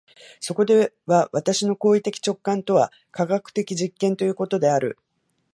[0.39, 4.97] そこでは私の行為的直観とは科学的実験ということである。